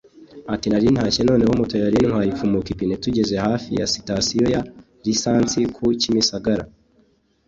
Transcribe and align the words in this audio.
Ati 0.53 0.67
“Nari 0.69 0.87
ntashye 0.93 1.21
noneho 1.29 1.51
moto 1.59 1.75
yari 1.83 1.97
intwaye 2.03 2.27
ipfumuka 2.31 2.67
ipine 2.73 2.95
tugeze 3.03 3.35
hafi 3.45 3.69
ya 3.79 3.85
sitasiyo 3.93 4.45
ya 4.53 4.61
lisansi 5.05 5.59
ku 5.75 5.83
Kimisagra 6.01 6.63